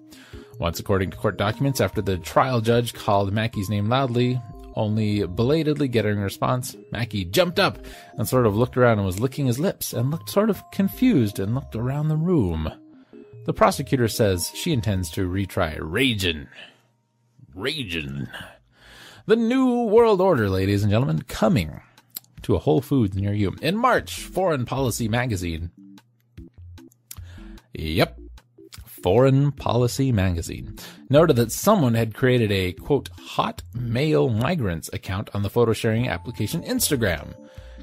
[0.57, 4.41] Once, according to court documents, after the trial judge called Mackey's name loudly,
[4.73, 7.77] only belatedly getting a response, Mackey jumped up
[8.17, 11.37] and sort of looked around and was licking his lips and looked sort of confused
[11.37, 12.71] and looked around the room.
[13.45, 16.47] The prosecutor says she intends to retry Ragin.
[17.55, 18.27] Ragin.
[19.27, 21.81] The New World Order, ladies and gentlemen, coming
[22.47, 23.53] to a Whole Foods near you.
[23.61, 25.69] In March, Foreign Policy Magazine.
[27.73, 28.17] Yep,
[28.85, 30.77] Foreign Policy magazine
[31.09, 36.07] noted that someone had created a quote hot male migrants account on the photo sharing
[36.07, 37.35] application Instagram.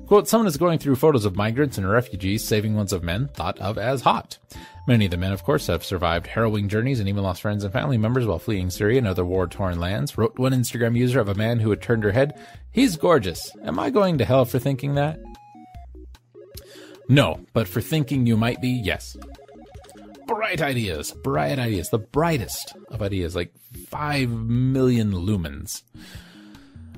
[0.06, 3.58] Quote, someone is going through photos of migrants and refugees, saving ones of men thought
[3.58, 4.38] of as hot.
[4.86, 7.72] Many of the men, of course, have survived harrowing journeys and even lost friends and
[7.72, 11.28] family members while fleeing Syria and other war torn lands, wrote one Instagram user of
[11.28, 12.38] a man who had turned her head.
[12.70, 13.50] He's gorgeous.
[13.64, 15.18] Am I going to hell for thinking that?
[17.08, 19.16] No, but for thinking you might be, yes
[20.26, 23.52] bright ideas, bright ideas, the brightest of ideas, like
[23.88, 25.82] 5 million lumens.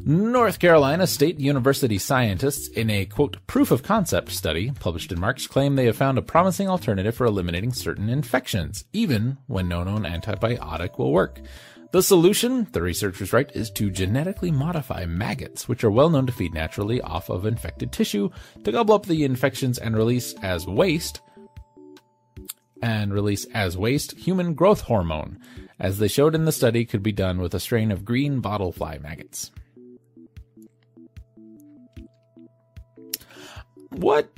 [0.09, 5.50] North Carolina State University scientists, in a quote, proof of concept study published in March,
[5.50, 10.04] claim they have found a promising alternative for eliminating certain infections, even when no known
[10.04, 11.40] antibiotic will work.
[11.90, 16.32] The solution, the researchers write, is to genetically modify maggots, which are well known to
[16.32, 18.30] feed naturally off of infected tissue,
[18.62, 21.20] to gobble up the infections and release as waste
[22.80, 25.40] and release as waste human growth hormone,
[25.80, 29.02] as they showed in the study could be done with a strain of green bottlefly
[29.02, 29.50] maggots.
[33.97, 34.30] What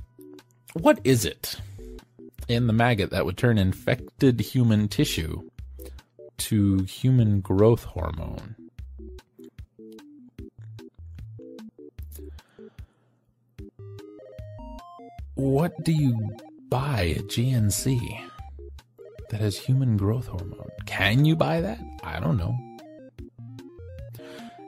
[0.74, 1.60] what is it
[2.48, 5.48] in the maggot that would turn infected human tissue
[6.38, 8.56] to human growth hormone?
[15.34, 16.36] What do you
[16.68, 18.28] buy at GNC
[19.30, 20.70] that has human growth hormone.
[20.86, 21.78] Can you buy that?
[22.02, 22.56] I don't know.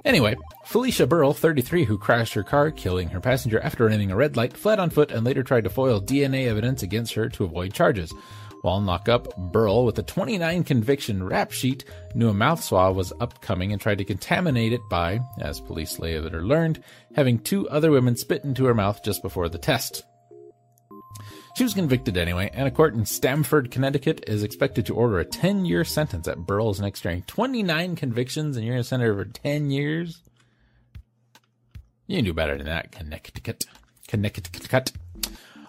[0.04, 0.36] Anyway,
[0.70, 4.56] Felicia Burrell, 33, who crashed her car, killing her passenger after running a red light,
[4.56, 8.14] fled on foot and later tried to foil DNA evidence against her to avoid charges.
[8.62, 13.12] While in lockup, Burrell, with a 29 conviction rap sheet, knew a mouth swab was
[13.18, 16.80] upcoming and tried to contaminate it by, as police later learned,
[17.16, 20.04] having two other women spit into her mouth just before the test.
[21.56, 25.24] She was convicted anyway, and a court in Stamford, Connecticut is expected to order a
[25.24, 27.24] 10 year sentence at Burrell's next hearing.
[27.26, 30.22] 29 convictions, and you're send her for 10 years?
[32.10, 33.66] You can do better than that, Connecticut.
[34.08, 34.92] Connecticut.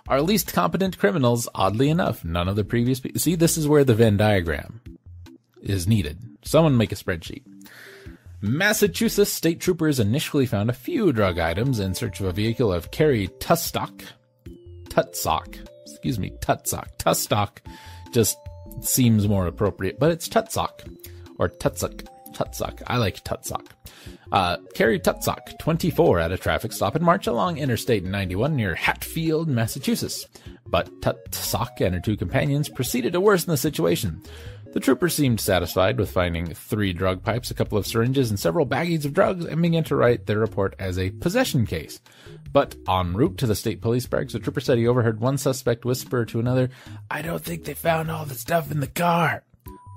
[0.08, 3.02] Our least competent criminals, oddly enough, none of the previous.
[3.18, 4.82] See, this is where the Venn diagram
[5.62, 6.18] is needed.
[6.44, 7.44] Someone make a spreadsheet.
[8.42, 12.90] Massachusetts state troopers initially found a few drug items in search of a vehicle of
[12.90, 14.04] Carrie Tustock.
[14.86, 15.60] Tutsock
[16.02, 16.98] excuse me, Tutsock.
[16.98, 17.60] Tustock
[18.12, 18.40] just
[18.82, 20.98] seems more appropriate, but it's Tutsock
[21.38, 22.08] or Tutsock.
[22.34, 22.82] Tutsock.
[22.88, 23.68] I like Tutsock.
[24.32, 29.48] Uh, Carrie Tutsock, 24, at a traffic stop in March along Interstate 91 near Hatfield,
[29.48, 30.28] Massachusetts.
[30.66, 34.22] But Tutsock and her two companions proceeded to worsen the situation.
[34.74, 38.66] The trooper seemed satisfied with finding three drug pipes, a couple of syringes, and several
[38.66, 42.00] baggies of drugs, and began to write their report as a possession case.
[42.54, 45.84] But en route to the state police barracks, the trooper said he overheard one suspect
[45.84, 46.70] whisper to another,
[47.10, 49.44] I don't think they found all the stuff in the car.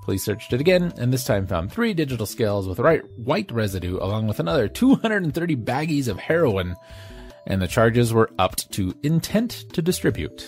[0.05, 2.77] Police searched it again, and this time found three digital scales with
[3.17, 6.75] white residue, along with another 230 baggies of heroin,
[7.47, 10.47] and the charges were upped to intent to distribute.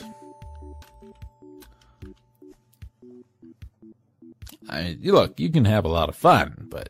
[4.69, 6.89] I look, you can have a lot of fun, but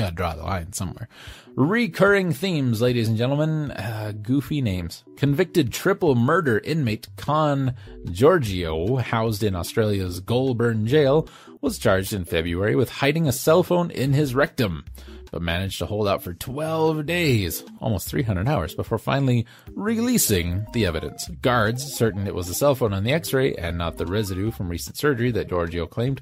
[0.00, 1.08] gotta draw the line somewhere.
[1.54, 3.72] Recurring themes, ladies and gentlemen.
[3.72, 5.04] Uh, goofy names.
[5.16, 7.74] Convicted triple murder inmate Con
[8.10, 11.28] Giorgio, housed in Australia's Goulburn jail,
[11.60, 14.84] was charged in February with hiding a cell phone in his rectum,
[15.30, 20.86] but managed to hold out for 12 days, almost 300 hours, before finally releasing the
[20.86, 21.28] evidence.
[21.42, 24.68] Guards, certain it was a cell phone on the x-ray and not the residue from
[24.68, 26.20] recent surgery that Giorgio claimed,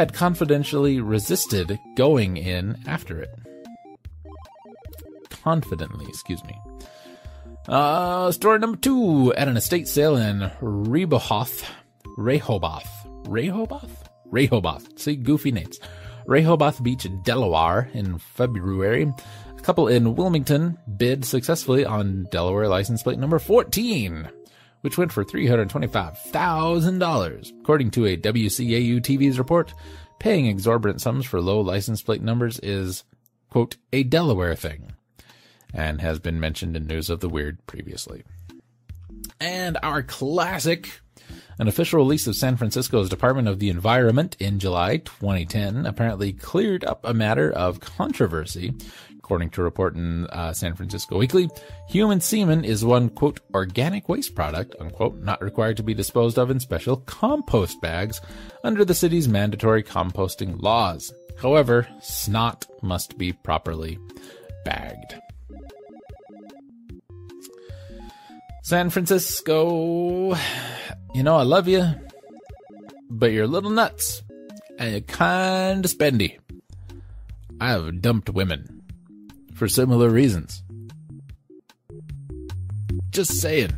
[0.00, 3.28] had confidentially resisted going in after it.
[5.28, 6.58] Confidently, excuse me.
[7.68, 9.34] Uh, story number two.
[9.34, 11.68] At an estate sale in Rehoboth,
[12.16, 12.88] Rehoboth,
[13.28, 14.98] Rehoboth, Rehoboth.
[14.98, 15.78] See, goofy names.
[16.26, 19.12] Rehoboth Beach, Delaware, in February.
[19.54, 24.30] A couple in Wilmington bid successfully on Delaware license plate number 14
[24.80, 27.60] which went for $325,000.
[27.60, 29.72] According to a WCAU TV's report,
[30.18, 33.04] paying exorbitant sums for low license plate numbers is,
[33.50, 34.92] quote, a Delaware thing,
[35.74, 38.22] and has been mentioned in News of the Weird previously.
[39.40, 41.00] And our classic,
[41.58, 46.84] an official release of San Francisco's Department of the Environment in July 2010 apparently cleared
[46.84, 48.74] up a matter of controversy
[49.30, 51.48] According to a report in uh, San Francisco Weekly,
[51.86, 56.50] human semen is one, quote, organic waste product, unquote, not required to be disposed of
[56.50, 58.20] in special compost bags
[58.64, 61.14] under the city's mandatory composting laws.
[61.40, 64.00] However, snot must be properly
[64.64, 65.14] bagged.
[68.64, 70.34] San Francisco,
[71.14, 71.86] you know, I love you,
[73.08, 74.24] but you're little nuts
[74.76, 76.40] and you're kind of spendy.
[77.60, 78.79] I have dumped women
[79.60, 80.62] for similar reasons.
[83.10, 83.74] Just saying.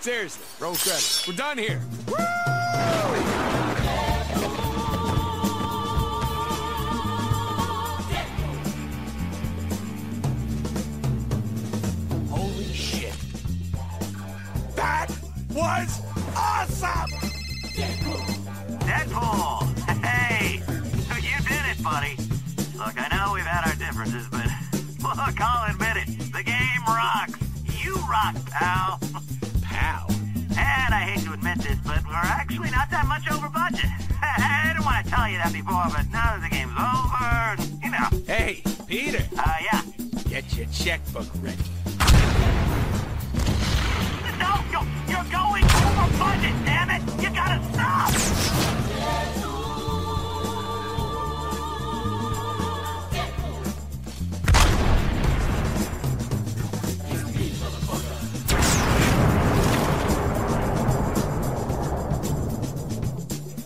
[0.00, 1.24] Seriously, roll credit.
[1.28, 1.82] We're done here.
[2.08, 3.63] Woo!
[18.84, 20.04] Deadpool!
[20.04, 20.62] Hey!
[21.20, 22.16] You did it, buddy.
[22.78, 24.46] Look, I know we've had our differences, but
[25.16, 26.32] look, I'll admit it.
[26.32, 27.38] The game rocks.
[27.82, 28.98] You rock, pal.
[29.62, 30.06] Pal?
[30.56, 33.90] And I hate to admit this, but we're actually not that much over budget.
[34.22, 37.90] I didn't want to tell you that before, but now that the game's over, you
[37.90, 38.08] know.
[38.26, 39.22] Hey, Peter.
[39.38, 39.82] Uh, yeah.
[40.28, 41.62] Get your checkbook ready.
[44.38, 44.64] No!
[45.08, 45.64] You're going
[46.64, 47.02] damn it!
[47.22, 48.10] You gotta stop!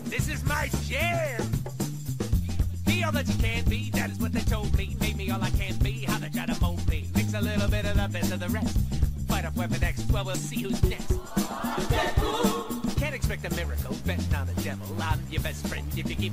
[0.05, 1.41] This is my jam!
[2.85, 4.95] Be all that you can be, that is what they told me.
[4.99, 6.53] Made me all I can be, how try to
[6.89, 7.05] me.
[7.15, 8.77] Mix a little bit of the best of the rest.
[9.27, 10.79] Fight up Weapon X, well, we'll see who's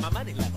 [0.01, 0.56] my money level.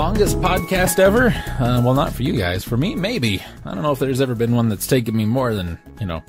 [0.00, 1.26] Longest podcast ever.
[1.26, 2.64] Uh, well, not for you guys.
[2.64, 3.42] For me, maybe.
[3.66, 6.22] I don't know if there's ever been one that's taken me more than you know.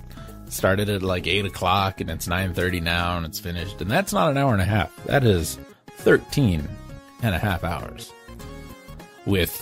[0.49, 3.79] Started at like eight o'clock and it's nine thirty now and it's finished.
[3.79, 4.93] And that's not an hour and a half.
[5.05, 5.57] That is
[5.99, 6.67] 13
[7.23, 8.11] and a half hours
[9.25, 9.55] with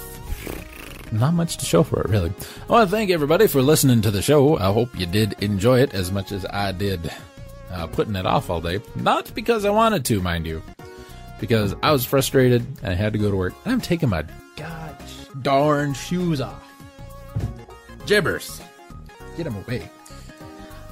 [1.12, 2.34] not much to show for it, really.
[2.68, 4.57] I want to thank everybody for listening to the show.
[4.57, 7.12] I hope you did enjoy it as much as I did
[7.72, 8.82] uh, putting it off all day.
[8.95, 10.64] Not because I wanted to, mind you,
[11.39, 13.53] because I was frustrated and I had to go to work.
[13.65, 14.25] And I'm taking my
[14.55, 14.79] gosh
[15.41, 16.65] darn shoes off.
[18.05, 18.61] Jibbers.
[19.37, 19.89] Get them away.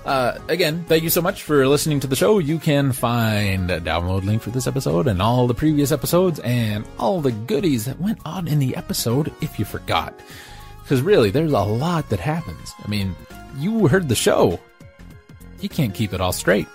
[0.05, 2.39] Uh, again, thank you so much for listening to the show.
[2.39, 6.87] You can find a download link for this episode and all the previous episodes and
[6.97, 10.17] all the goodies that went on in the episode if you forgot.
[10.81, 12.73] Because really, there's a lot that happens.
[12.81, 13.15] I mean,
[13.57, 14.57] you heard the show.
[15.59, 16.67] You can't keep it all straight.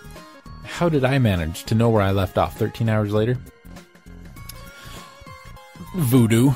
[0.64, 3.38] How did I manage to know where I left off 13 hours later?
[5.94, 6.52] Voodoo.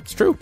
[0.00, 0.38] It's true.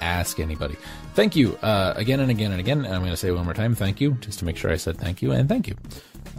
[0.00, 0.76] Ask anybody.
[1.14, 2.84] Thank you uh, again and again and again.
[2.84, 3.74] And I'm going to say one more time.
[3.74, 5.76] Thank you, just to make sure I said thank you and thank you.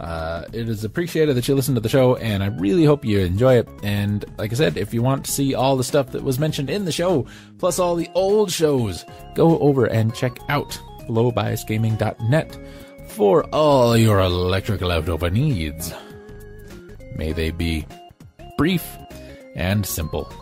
[0.00, 3.20] Uh, it is appreciated that you listen to the show, and I really hope you
[3.20, 3.68] enjoy it.
[3.82, 6.70] And like I said, if you want to see all the stuff that was mentioned
[6.70, 7.26] in the show,
[7.58, 12.58] plus all the old shows, go over and check out lowbiasgaming.net
[13.08, 15.92] for all your electric leftover needs.
[17.16, 17.86] May they be
[18.56, 18.84] brief
[19.54, 20.32] and simple.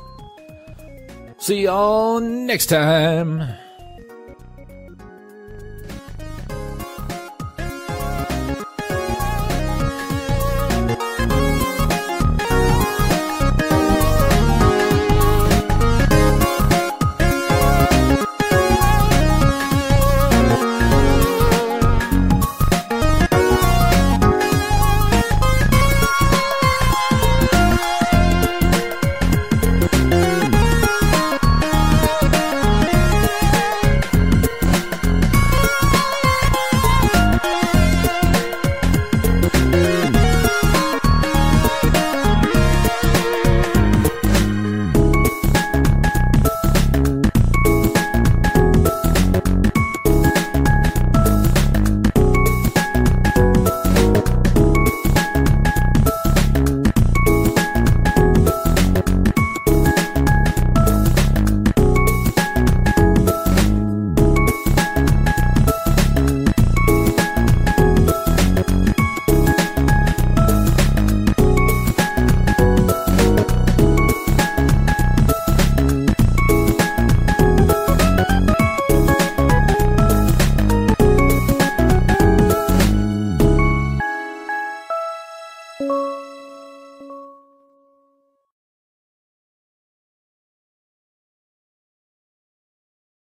[1.38, 3.42] See y'all next time.